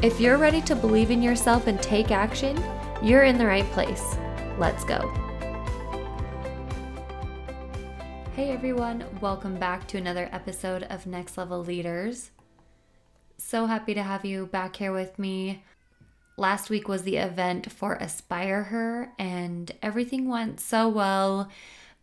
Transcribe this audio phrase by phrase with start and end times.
[0.00, 2.56] If you're ready to believe in yourself and take action,
[3.02, 4.16] you're in the right place.
[4.56, 5.12] Let's go.
[8.36, 12.30] Hey everyone, welcome back to another episode of Next Level Leaders.
[13.38, 15.64] So happy to have you back here with me.
[16.36, 21.48] Last week was the event for Aspire Her, and everything went so well.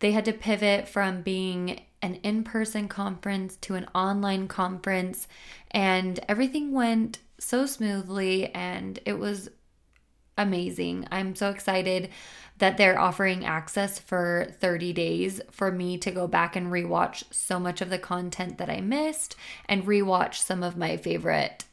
[0.00, 5.26] They had to pivot from being an in person conference to an online conference,
[5.70, 9.50] and everything went so smoothly and it was
[10.38, 11.06] amazing.
[11.10, 12.10] I'm so excited
[12.58, 17.58] that they're offering access for 30 days for me to go back and rewatch so
[17.58, 19.36] much of the content that I missed
[19.68, 21.64] and rewatch some of my favorite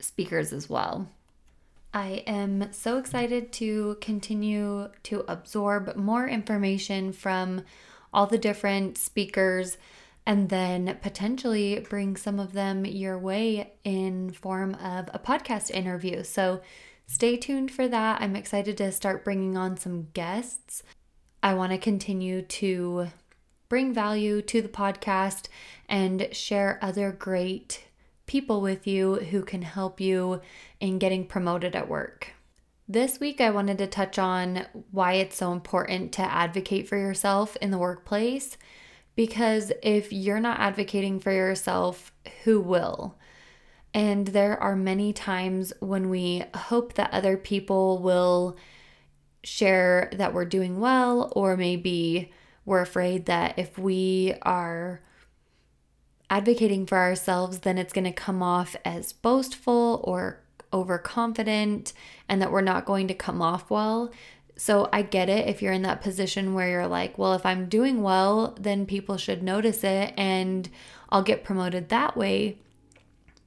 [0.00, 1.08] speakers as well.
[1.94, 7.62] I am so excited to continue to absorb more information from
[8.12, 9.78] all the different speakers
[10.26, 16.24] and then potentially bring some of them your way in form of a podcast interview.
[16.24, 16.60] So
[17.06, 18.20] stay tuned for that.
[18.20, 20.82] I'm excited to start bringing on some guests.
[21.42, 23.06] I want to continue to
[23.68, 25.46] bring value to the podcast
[25.88, 27.84] and share other great
[28.26, 30.40] people with you who can help you
[30.80, 32.32] in getting promoted at work.
[32.88, 37.56] This week, I wanted to touch on why it's so important to advocate for yourself
[37.56, 38.56] in the workplace
[39.16, 42.12] because if you're not advocating for yourself,
[42.44, 43.18] who will?
[43.92, 48.56] And there are many times when we hope that other people will
[49.42, 52.30] share that we're doing well, or maybe
[52.66, 55.00] we're afraid that if we are
[56.28, 60.42] advocating for ourselves, then it's going to come off as boastful or
[60.72, 61.92] overconfident
[62.28, 64.10] and that we're not going to come off well.
[64.56, 67.68] So I get it if you're in that position where you're like, well, if I'm
[67.68, 70.68] doing well, then people should notice it and
[71.10, 72.56] I'll get promoted that way.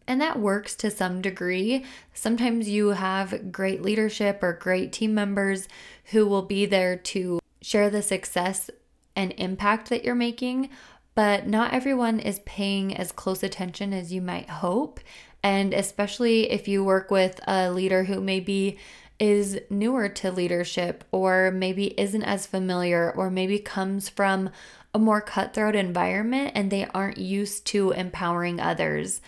[0.07, 1.83] And that works to some degree.
[2.13, 5.67] Sometimes you have great leadership or great team members
[6.05, 8.69] who will be there to share the success
[9.15, 10.69] and impact that you're making,
[11.15, 14.99] but not everyone is paying as close attention as you might hope.
[15.43, 18.77] And especially if you work with a leader who maybe
[19.19, 24.49] is newer to leadership or maybe isn't as familiar or maybe comes from
[24.93, 29.21] a more cutthroat environment and they aren't used to empowering others.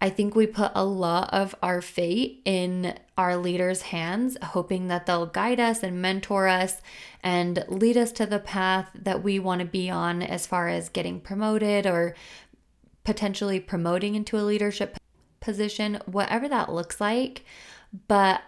[0.00, 5.06] I think we put a lot of our fate in our leaders' hands, hoping that
[5.06, 6.82] they'll guide us and mentor us
[7.22, 10.88] and lead us to the path that we want to be on as far as
[10.88, 12.14] getting promoted or
[13.04, 14.98] potentially promoting into a leadership
[15.40, 17.44] position, whatever that looks like.
[18.08, 18.42] But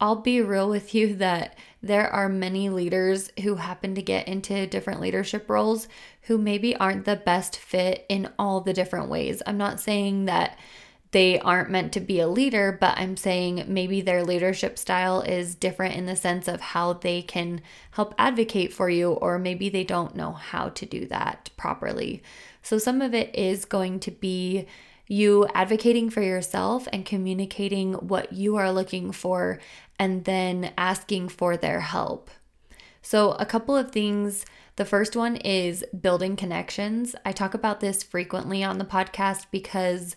[0.00, 4.66] I'll be real with you that there are many leaders who happen to get into
[4.66, 5.88] different leadership roles
[6.22, 9.42] who maybe aren't the best fit in all the different ways.
[9.46, 10.58] I'm not saying that
[11.12, 15.54] they aren't meant to be a leader, but I'm saying maybe their leadership style is
[15.54, 17.62] different in the sense of how they can
[17.92, 22.22] help advocate for you, or maybe they don't know how to do that properly.
[22.60, 24.66] So some of it is going to be
[25.08, 29.60] you advocating for yourself and communicating what you are looking for
[29.98, 32.30] and then asking for their help.
[33.02, 34.44] So, a couple of things.
[34.76, 37.14] The first one is building connections.
[37.24, 40.16] I talk about this frequently on the podcast because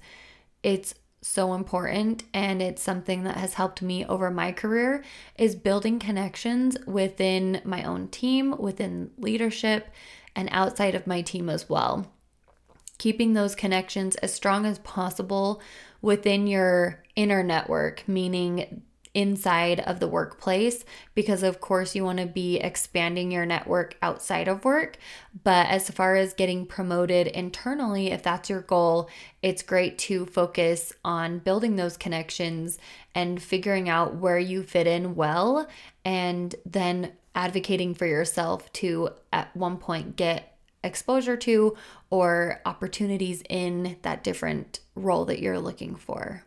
[0.63, 5.03] it's so important and it's something that has helped me over my career
[5.37, 9.87] is building connections within my own team, within leadership,
[10.35, 12.11] and outside of my team as well
[12.99, 15.59] keeping those connections as strong as possible
[16.01, 18.83] within your inner network, meaning
[19.13, 20.85] inside of the workplace
[21.15, 24.97] because of course you want to be expanding your network outside of work
[25.43, 29.09] but as far as getting promoted internally if that's your goal
[29.41, 32.77] it's great to focus on building those connections
[33.15, 35.67] and figuring out where you fit in well
[36.05, 41.75] and then advocating for yourself to at one point get exposure to
[42.09, 46.43] or opportunities in that different role that you're looking for.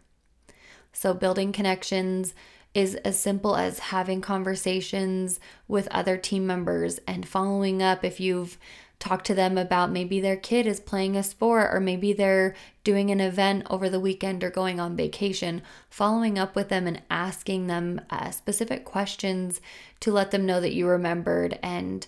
[0.93, 2.35] So, building connections
[2.75, 8.59] is as simple as having conversations with other team members and following up if you've
[9.03, 12.55] talked to them about maybe their kid is playing a sport or maybe they're
[12.85, 15.61] doing an event over the weekend or going on vacation,
[15.91, 19.61] following up with them and asking them uh, specific questions
[19.99, 22.07] to let them know that you remembered and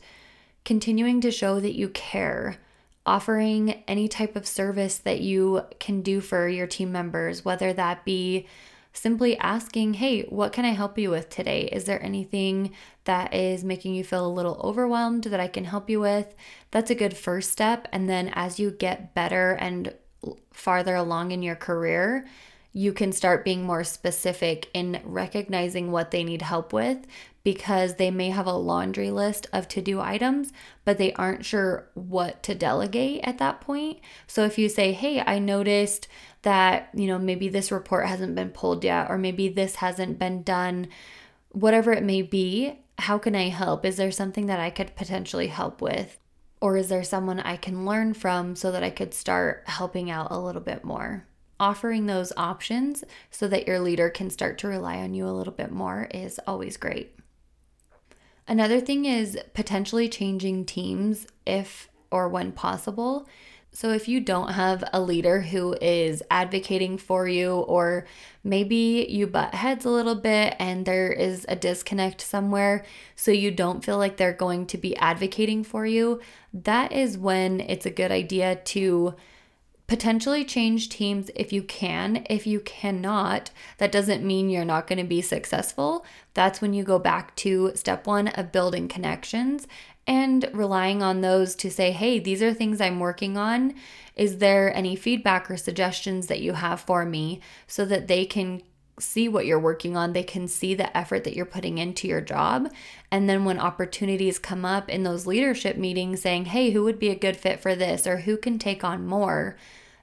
[0.64, 2.58] continuing to show that you care.
[3.06, 8.04] Offering any type of service that you can do for your team members, whether that
[8.04, 8.46] be
[8.94, 11.69] simply asking, Hey, what can I help you with today?
[11.70, 12.75] Is there anything
[13.05, 16.35] that is making you feel a little overwhelmed that I can help you with?
[16.70, 17.87] That's a good first step.
[17.93, 19.93] And then as you get better and
[20.52, 22.26] farther along in your career,
[22.73, 27.06] you can start being more specific in recognizing what they need help with
[27.44, 30.50] because they may have a laundry list of to do items,
[30.85, 34.00] but they aren't sure what to delegate at that point.
[34.26, 36.08] So if you say, Hey, I noticed
[36.44, 40.43] that, you know, maybe this report hasn't been pulled yet, or maybe this hasn't been
[40.43, 40.88] done,
[41.50, 43.85] whatever it may be, how can I help?
[43.85, 46.19] Is there something that I could potentially help with?
[46.61, 50.31] Or is there someone I can learn from so that I could start helping out
[50.31, 51.26] a little bit more?
[51.61, 55.52] Offering those options so that your leader can start to rely on you a little
[55.52, 57.17] bit more is always great.
[58.46, 63.29] Another thing is potentially changing teams if or when possible.
[63.76, 68.06] So, if you don't have a leader who is advocating for you, or
[68.44, 72.84] maybe you butt heads a little bit and there is a disconnect somewhere,
[73.16, 76.20] so you don't feel like they're going to be advocating for you,
[76.52, 79.16] that is when it's a good idea to
[79.86, 82.24] potentially change teams if you can.
[82.30, 86.06] If you cannot, that doesn't mean you're not going to be successful.
[86.32, 89.66] That's when you go back to step one of building connections
[90.06, 93.74] and relying on those to say, hey, these are things I'm working on.
[94.16, 98.62] Is there any feedback or suggestions that you have for me so that they can
[98.98, 100.12] see what you're working on?
[100.12, 102.70] They can see the effort that you're putting into your job.
[103.10, 107.10] And then when opportunities come up in those leadership meetings saying, hey, who would be
[107.10, 109.56] a good fit for this or who can take on more,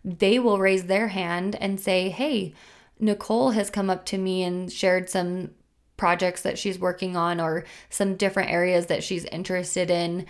[0.03, 2.53] they will raise their hand and say, hey,
[2.99, 5.51] Nicole has come up to me and shared some
[6.01, 10.25] projects that she's working on or some different areas that she's interested in,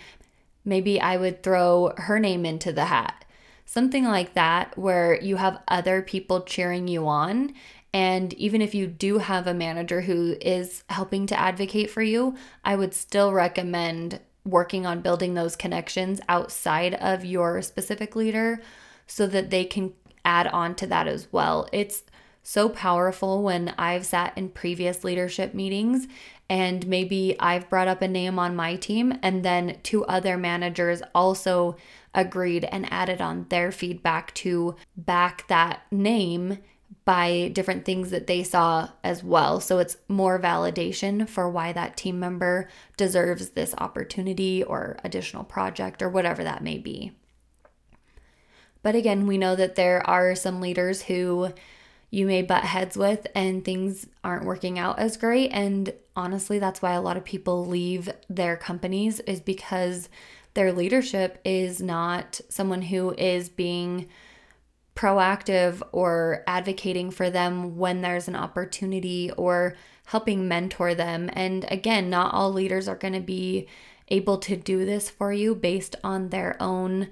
[0.66, 3.24] maybe I would throw her name into the hat.
[3.64, 7.54] Something like that, where you have other people cheering you on.
[7.94, 12.36] And even if you do have a manager who is helping to advocate for you,
[12.62, 18.60] I would still recommend working on building those connections outside of your specific leader
[19.06, 21.66] so that they can add on to that as well.
[21.72, 22.02] It's
[22.42, 26.08] so powerful when I've sat in previous leadership meetings
[26.48, 31.02] and maybe I've brought up a name on my team and then two other managers
[31.14, 31.76] also
[32.14, 36.58] agreed and added on their feedback to back that name
[37.04, 39.60] by different things that they saw as well.
[39.60, 46.02] So it's more validation for why that team member deserves this opportunity or additional project
[46.02, 47.12] or whatever that may be.
[48.82, 51.52] But again, we know that there are some leaders who
[52.12, 55.48] you may butt heads with and things aren't working out as great.
[55.48, 60.10] And honestly, that's why a lot of people leave their companies, is because
[60.52, 64.08] their leadership is not someone who is being
[64.94, 69.74] proactive or advocating for them when there's an opportunity or
[70.04, 71.30] helping mentor them.
[71.32, 73.68] And again, not all leaders are going to be
[74.08, 77.08] able to do this for you based on their own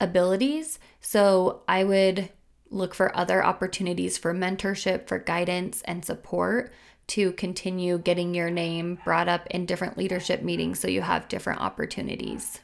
[0.00, 0.78] abilities.
[1.02, 2.30] So I would
[2.70, 6.72] look for other opportunities for mentorship, for guidance, and support
[7.08, 11.60] to continue getting your name brought up in different leadership meetings so you have different
[11.60, 12.60] opportunities.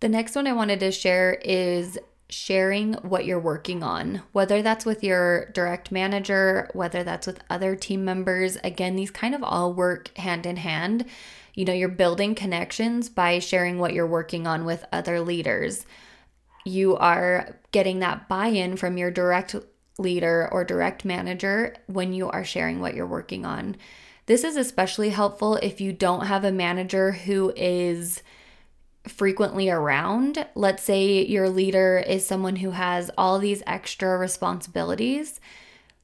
[0.00, 1.98] The next one I wanted to share is
[2.30, 7.74] sharing what you're working on, whether that's with your direct manager, whether that's with other
[7.74, 8.56] team members.
[8.62, 11.06] Again, these kind of all work hand in hand.
[11.54, 15.84] You know, you're building connections by sharing what you're working on with other leaders
[16.64, 19.54] you are getting that buy in from your direct
[19.98, 23.76] leader or direct manager when you are sharing what you're working on.
[24.26, 28.22] This is especially helpful if you don't have a manager who is
[29.06, 30.46] frequently around.
[30.54, 35.40] Let's say your leader is someone who has all these extra responsibilities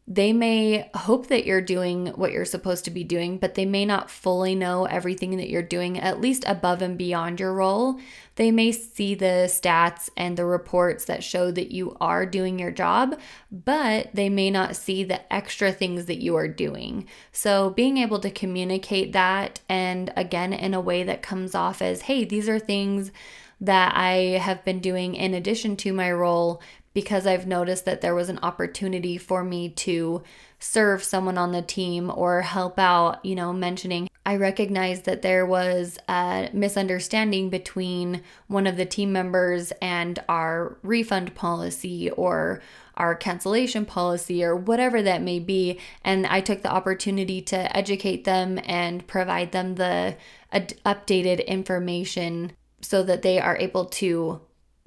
[0.06, 3.86] they may hope that you're doing what you're supposed to be doing, but they may
[3.86, 7.98] not fully know everything that you're doing, at least above and beyond your role.
[8.36, 12.70] They may see the stats and the reports that show that you are doing your
[12.70, 13.18] job,
[13.50, 17.08] but they may not see the extra things that you are doing.
[17.32, 22.02] So, being able to communicate that, and again, in a way that comes off as,
[22.02, 23.10] hey, these are things
[23.58, 26.60] that I have been doing in addition to my role
[26.94, 30.22] because I've noticed that there was an opportunity for me to
[30.58, 35.44] serve someone on the team or help out, you know, mentioning I recognized that there
[35.44, 42.62] was a misunderstanding between one of the team members and our refund policy or
[42.96, 45.78] our cancellation policy or whatever that may be.
[46.02, 50.16] And I took the opportunity to educate them and provide them the
[50.50, 54.40] ad- updated information so that they are able to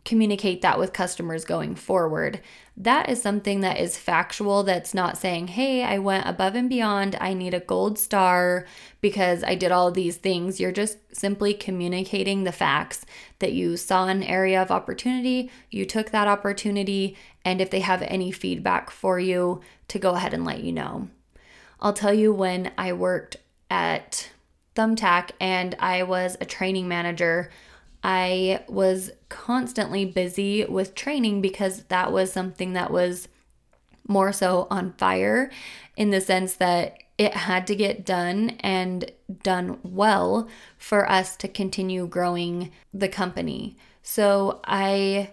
[0.07, 2.39] communicate that with customers going forward.
[2.77, 7.17] That is something that is factual, that's not saying, hey, I went above and beyond,
[7.19, 8.65] I need a gold star
[9.01, 10.61] because I did all these things.
[10.61, 13.05] You're just simply communicating the facts
[13.39, 18.01] that you saw an area of opportunity, you took that opportunity, and if they have
[18.03, 19.59] any feedback for you,
[19.89, 21.09] to go ahead and let you know.
[21.81, 23.37] I'll tell you when I worked
[23.69, 24.29] at
[24.73, 27.49] Thumbtack and I was a training manager
[28.03, 33.27] I was constantly busy with training because that was something that was
[34.07, 35.51] more so on fire
[35.95, 39.11] in the sense that it had to get done and
[39.43, 43.75] done well for us to continue growing the company.
[44.03, 45.31] So I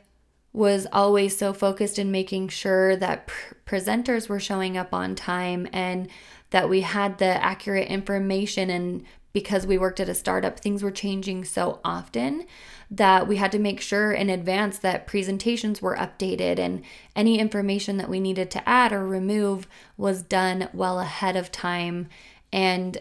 [0.52, 5.68] was always so focused in making sure that pr- presenters were showing up on time
[5.72, 6.08] and
[6.50, 9.04] that we had the accurate information and
[9.34, 12.46] because we worked at a startup, things were changing so often
[12.88, 16.82] that we had to make sure in advance that presentations were updated and
[17.16, 22.08] any information that we needed to add or remove was done well ahead of time.
[22.52, 22.96] And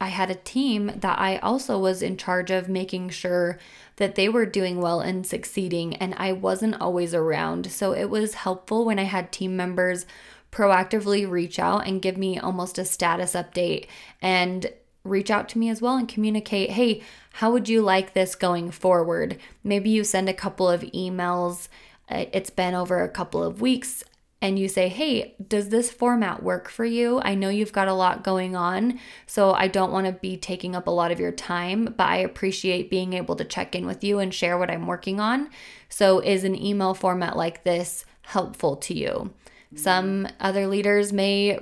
[0.00, 3.58] I had a team that I also was in charge of making sure
[3.96, 7.72] that they were doing well and succeeding, and I wasn't always around.
[7.72, 10.06] So it was helpful when I had team members
[10.52, 13.88] proactively reach out and give me almost a status update
[14.22, 14.70] and
[15.06, 17.02] reach out to me as well and communicate hey,
[17.34, 19.38] how would you like this going forward?
[19.62, 21.68] Maybe you send a couple of emails,
[22.10, 24.04] uh, it's been over a couple of weeks,
[24.42, 27.20] and you say, hey, does this format work for you?
[27.22, 30.76] I know you've got a lot going on, so I don't want to be taking
[30.76, 34.04] up a lot of your time, but I appreciate being able to check in with
[34.04, 35.48] you and share what I'm working on.
[35.88, 39.32] So, is an email format like this helpful to you?
[39.74, 41.58] Some other leaders may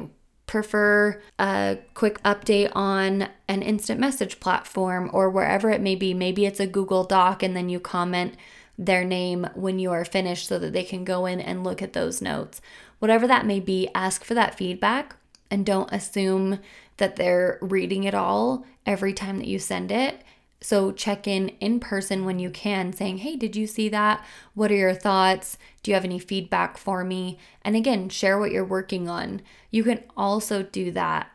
[0.47, 6.15] prefer a quick update on an instant message platform or wherever it may be.
[6.15, 8.35] Maybe it's a Google Doc and then you comment
[8.77, 11.93] their name when you are finished so that they can go in and look at
[11.93, 12.61] those notes.
[12.99, 15.17] Whatever that may be, ask for that feedback
[15.51, 16.59] and don't assume
[16.97, 20.23] that they're reading it all every time that you send it.
[20.65, 24.25] So check in in person when you can, saying, Hey, did you see that?
[24.55, 25.59] What are your thoughts?
[25.83, 27.39] Do you have any feedback for me?
[27.61, 29.43] And again, share what you're working on.
[29.71, 31.31] You can also do that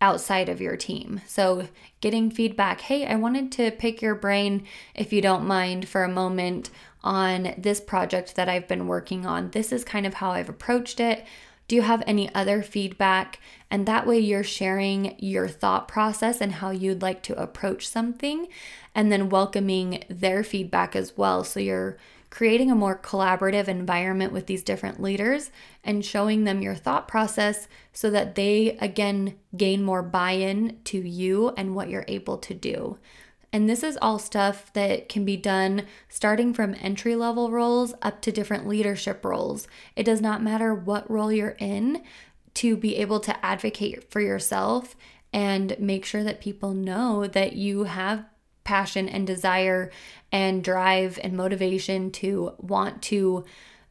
[0.00, 1.20] outside of your team.
[1.24, 1.68] So,
[2.00, 6.08] getting feedback hey, I wanted to pick your brain, if you don't mind, for a
[6.08, 6.70] moment
[7.04, 9.52] on this project that I've been working on.
[9.52, 11.24] This is kind of how I've approached it.
[11.68, 13.38] Do you have any other feedback?
[13.70, 18.48] And that way you're sharing your thought process and how you'd like to approach something,
[18.94, 21.44] and then welcoming their feedback as well.
[21.44, 21.98] So you're
[22.30, 25.50] creating a more collaborative environment with these different leaders
[25.84, 30.98] and showing them your thought process so that they again gain more buy in to
[30.98, 32.98] you and what you're able to do.
[33.52, 38.20] And this is all stuff that can be done starting from entry level roles up
[38.22, 39.66] to different leadership roles.
[39.96, 42.02] It does not matter what role you're in
[42.54, 44.96] to be able to advocate for yourself
[45.32, 48.24] and make sure that people know that you have
[48.64, 49.90] passion and desire
[50.30, 53.44] and drive and motivation to want to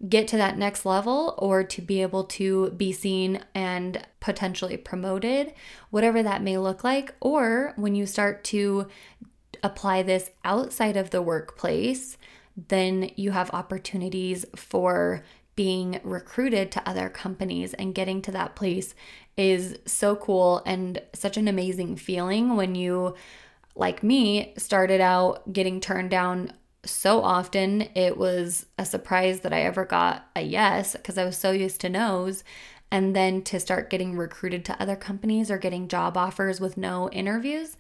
[0.07, 5.51] get to that next level or to be able to be seen and potentially promoted,
[5.89, 7.15] whatever that may look like.
[7.19, 8.87] Or when you start to
[9.63, 12.17] apply this outside of the workplace,
[12.67, 15.23] then you have opportunities for
[15.55, 18.93] being recruited to other companies and getting to that place
[19.35, 23.15] is so cool and such an amazing feeling when you
[23.75, 26.51] like me started out getting turned down
[26.85, 27.89] so often.
[27.95, 31.81] It was a surprise that I ever got a yes because I was so used
[31.81, 32.43] to no's.
[32.89, 37.09] And then to start getting recruited to other companies or getting job offers with no
[37.09, 37.75] interviews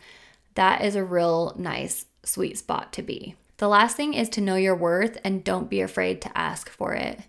[0.57, 3.35] that is a real nice, sweet spot to be.
[3.57, 6.93] The last thing is to know your worth and don't be afraid to ask for
[6.93, 7.21] it.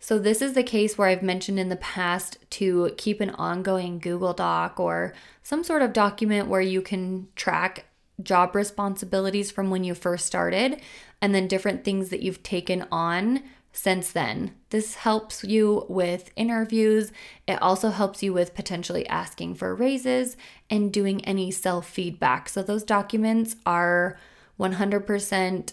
[0.00, 4.00] So, this is the case where I've mentioned in the past to keep an ongoing
[4.00, 7.84] Google Doc or some sort of document where you can track
[8.20, 10.80] job responsibilities from when you first started
[11.20, 14.54] and then different things that you've taken on since then.
[14.70, 17.10] This helps you with interviews.
[17.48, 20.36] It also helps you with potentially asking for raises
[20.70, 22.48] and doing any self feedback.
[22.48, 24.18] So, those documents are
[24.60, 25.72] 100%.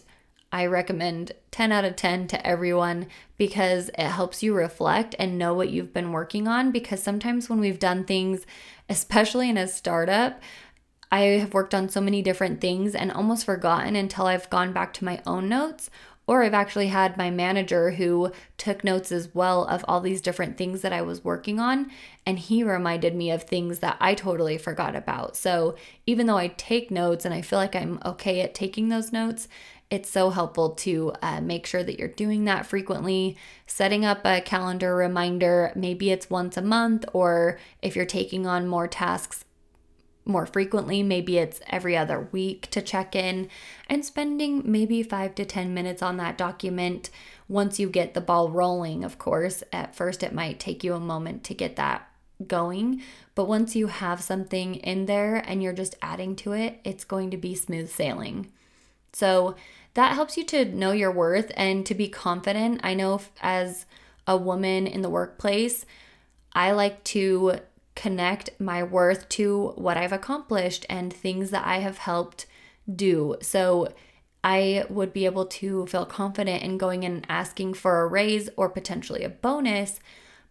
[0.52, 3.06] I recommend 10 out of 10 to everyone
[3.38, 6.72] because it helps you reflect and know what you've been working on.
[6.72, 8.48] Because sometimes when we've done things,
[8.90, 10.42] especially in a startup,
[11.12, 14.94] I have worked on so many different things and almost forgotten until I've gone back
[14.96, 15.90] to my own notes.
[16.30, 20.58] Or I've actually had my manager who took notes as well of all these different
[20.58, 21.90] things that I was working on.
[22.24, 25.36] And he reminded me of things that I totally forgot about.
[25.36, 29.12] So even though I take notes and I feel like I'm okay at taking those
[29.12, 29.48] notes,
[29.90, 34.40] it's so helpful to uh, make sure that you're doing that frequently, setting up a
[34.40, 35.72] calendar reminder.
[35.76, 39.46] Maybe it's once a month, or if you're taking on more tasks
[40.30, 43.50] more frequently, maybe it's every other week to check in,
[43.90, 47.10] and spending maybe five to 10 minutes on that document
[47.48, 49.04] once you get the ball rolling.
[49.04, 52.08] Of course, at first it might take you a moment to get that
[52.48, 53.02] going,
[53.36, 57.32] but once you have something in there and you're just adding to it, it's going
[57.32, 58.52] to be smooth sailing.
[59.12, 59.56] So,
[59.96, 62.80] that helps you to know your worth and to be confident.
[62.84, 63.86] I know as
[64.28, 65.84] a woman in the workplace,
[66.54, 67.60] I like to
[68.00, 72.46] connect my worth to what I've accomplished and things that I have helped
[72.96, 73.36] do.
[73.42, 73.94] So
[74.42, 78.50] I would be able to feel confident in going in and asking for a raise
[78.56, 80.00] or potentially a bonus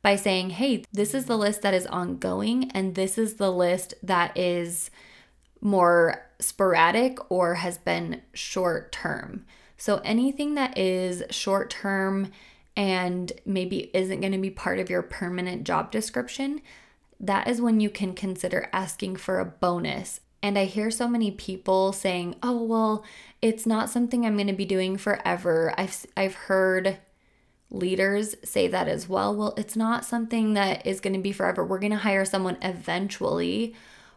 [0.02, 3.94] by saying, hey, this is the list that is ongoing, and this is the list
[4.02, 4.90] that is
[5.62, 9.46] more sporadic or has been short term.
[9.78, 12.30] So anything that is short term
[12.76, 16.60] and maybe isn't going to be part of your permanent job description,
[17.20, 20.20] that is when you can consider asking for a bonus.
[20.42, 23.04] And I hear so many people saying, "Oh, well,
[23.42, 26.98] it's not something I'm going to be doing forever." I've I've heard
[27.70, 29.34] leaders say that as well.
[29.34, 31.64] Well, it's not something that is going to be forever.
[31.64, 33.74] We're going to hire someone eventually.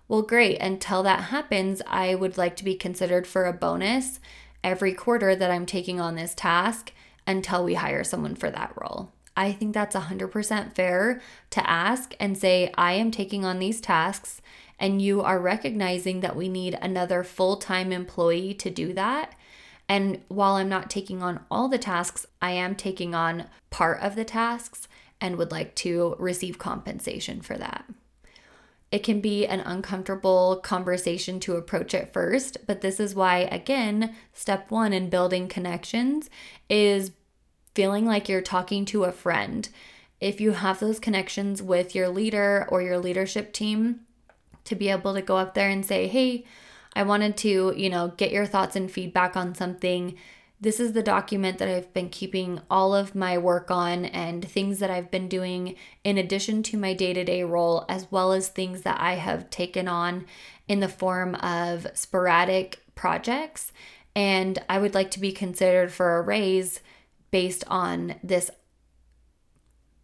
[0.07, 0.59] Well, great.
[0.59, 4.19] Until that happens, I would like to be considered for a bonus
[4.63, 6.91] every quarter that I'm taking on this task
[7.25, 9.11] until we hire someone for that role.
[9.35, 11.21] I think that's 100% fair
[11.51, 14.41] to ask and say, I am taking on these tasks,
[14.79, 19.35] and you are recognizing that we need another full time employee to do that.
[19.87, 24.15] And while I'm not taking on all the tasks, I am taking on part of
[24.15, 24.87] the tasks
[25.19, 27.85] and would like to receive compensation for that.
[28.91, 34.15] It can be an uncomfortable conversation to approach at first, but this is why, again,
[34.33, 36.29] step one in building connections
[36.69, 37.11] is
[37.73, 39.67] feeling like you're talking to a friend.
[40.19, 44.01] If you have those connections with your leader or your leadership team,
[44.65, 46.45] to be able to go up there and say, hey,
[46.95, 50.17] I wanted to, you know, get your thoughts and feedback on something.
[50.59, 54.79] This is the document that I've been keeping all of my work on and things
[54.79, 58.49] that I've been doing in addition to my day to day role, as well as
[58.49, 60.25] things that I have taken on
[60.67, 63.71] in the form of sporadic projects.
[64.15, 66.81] And I would like to be considered for a raise
[67.31, 68.51] based on this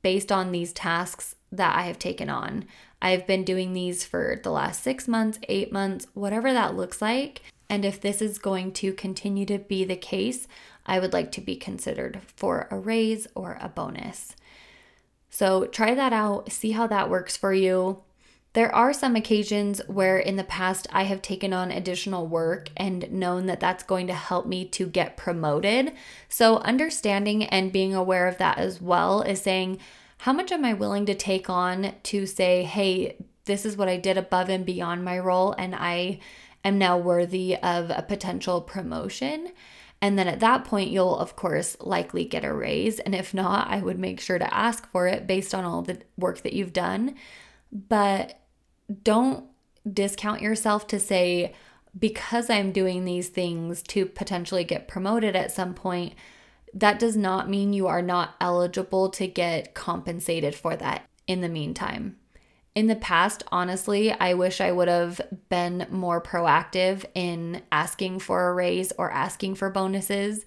[0.02, 2.66] based on these tasks that I have taken on.
[3.02, 7.42] I've been doing these for the last 6 months, 8 months, whatever that looks like.
[7.70, 10.48] And if this is going to continue to be the case,
[10.86, 14.36] I would like to be considered for a raise or a bonus.
[15.30, 18.04] So try that out, see how that works for you.
[18.58, 23.12] There are some occasions where in the past I have taken on additional work and
[23.12, 25.94] known that that's going to help me to get promoted.
[26.28, 29.78] So, understanding and being aware of that as well is saying,
[30.18, 33.98] how much am I willing to take on to say, hey, this is what I
[33.98, 36.20] did above and beyond my role, and I
[36.66, 39.52] am now worthy of a potential promotion?
[40.02, 42.98] And then at that point, you'll of course likely get a raise.
[42.98, 46.02] And if not, I would make sure to ask for it based on all the
[46.18, 47.14] work that you've done.
[47.72, 48.40] But
[49.04, 49.46] don't
[49.92, 51.54] discount yourself to say,
[51.98, 56.14] because I'm doing these things to potentially get promoted at some point,
[56.74, 61.50] that does not mean you are not eligible to get compensated for that in the
[61.50, 62.18] meantime.
[62.76, 65.20] In the past, honestly, I wish I would have
[65.50, 70.46] been more proactive in asking for a raise or asking for bonuses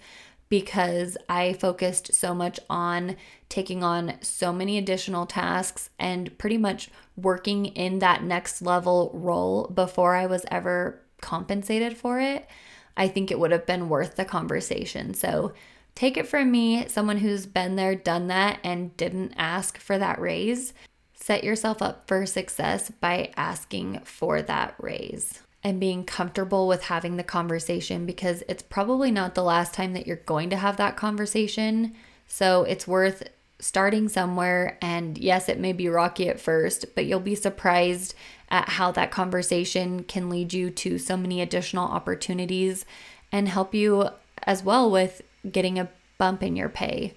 [0.51, 3.17] because I focused so much on
[3.49, 9.69] taking on so many additional tasks and pretty much working in that next level role
[9.69, 12.49] before I was ever compensated for it.
[12.97, 15.15] I think it would have been worth the conversation.
[15.15, 15.55] So,
[15.95, 20.21] take it from me, someone who's been there, done that, and didn't ask for that
[20.21, 20.75] raise.
[21.15, 27.17] Set yourself up for success by asking for that raise and being comfortable with having
[27.17, 30.97] the conversation because it's probably not the last time that you're going to have that
[30.97, 31.95] conversation.
[32.27, 34.79] So it's worth starting somewhere.
[34.81, 38.15] And yes, it may be rocky at first, but you'll be surprised
[38.49, 42.85] at how that conversation can lead you to so many additional opportunities
[43.31, 44.09] and help you
[44.43, 47.15] as well with getting a bump in your pay.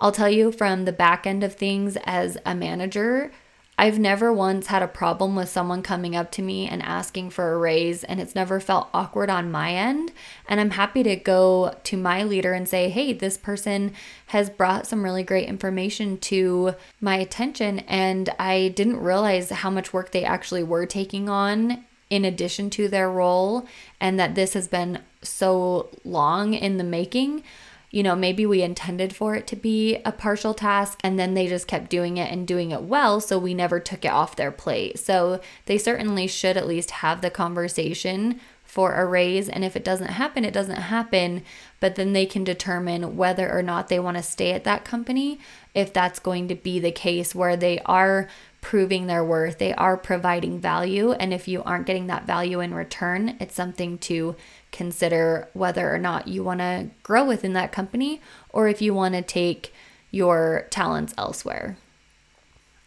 [0.00, 3.32] I'll tell you from the back end of things as a manager,
[3.80, 7.52] I've never once had a problem with someone coming up to me and asking for
[7.52, 10.10] a raise, and it's never felt awkward on my end.
[10.48, 13.92] And I'm happy to go to my leader and say, hey, this person
[14.26, 19.92] has brought some really great information to my attention, and I didn't realize how much
[19.92, 23.68] work they actually were taking on in addition to their role,
[24.00, 27.44] and that this has been so long in the making
[27.90, 31.46] you know, maybe we intended for it to be a partial task and then they
[31.46, 33.20] just kept doing it and doing it well.
[33.20, 34.98] So we never took it off their plate.
[34.98, 39.48] So they certainly should at least have the conversation for a raise.
[39.48, 41.42] And if it doesn't happen, it doesn't happen.
[41.80, 45.40] But then they can determine whether or not they want to stay at that company,
[45.74, 48.28] if that's going to be the case where they are
[48.60, 51.12] proving their worth, they are providing value.
[51.12, 54.36] And if you aren't getting that value in return, it's something to
[54.72, 59.14] consider whether or not you want to grow within that company or if you want
[59.14, 59.72] to take
[60.10, 61.76] your talents elsewhere.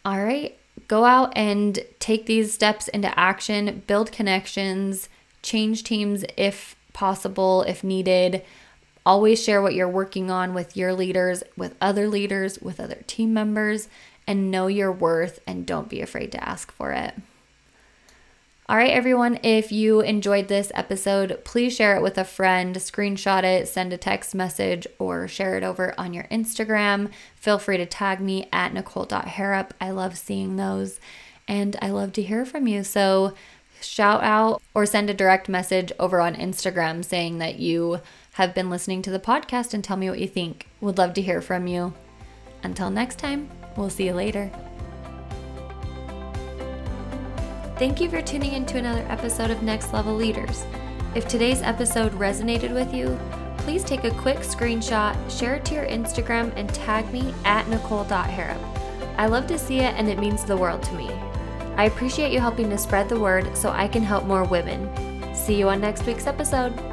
[0.04, 5.08] All right, go out and take these steps into action, build connections,
[5.42, 8.42] change teams if possible, if needed.
[9.04, 13.32] Always share what you're working on with your leaders, with other leaders, with other team
[13.34, 13.88] members,
[14.26, 17.14] and know your worth and don't be afraid to ask for it.
[18.72, 23.44] All right, everyone, if you enjoyed this episode, please share it with a friend, screenshot
[23.44, 27.10] it, send a text message, or share it over on your Instagram.
[27.36, 29.74] Feel free to tag me at nicole.harrop.
[29.78, 31.00] I love seeing those
[31.46, 32.82] and I love to hear from you.
[32.82, 33.34] So
[33.82, 38.00] shout out or send a direct message over on Instagram saying that you
[38.32, 40.66] have been listening to the podcast and tell me what you think.
[40.80, 41.92] Would love to hear from you.
[42.62, 44.50] Until next time, we'll see you later.
[47.82, 50.64] Thank you for tuning in to another episode of Next Level Leaders.
[51.16, 53.18] If today's episode resonated with you,
[53.58, 58.60] please take a quick screenshot, share it to your Instagram, and tag me at nicole.harrop.
[59.18, 61.10] I love to see it and it means the world to me.
[61.76, 65.34] I appreciate you helping to spread the word so I can help more women.
[65.34, 66.91] See you on next week's episode.